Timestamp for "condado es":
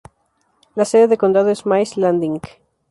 1.19-1.63